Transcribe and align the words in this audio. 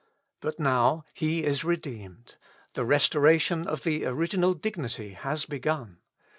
But 0.39 0.59
now 0.59 1.05
he 1.13 1.43
is 1.43 1.63
redeemed; 1.63 2.37
the 2.73 2.83
restoration 2.83 3.67
of 3.67 3.83
the 3.83 4.07
original 4.07 4.55
dignity 4.55 5.11
has 5.13 5.45
begun. 5.45 5.99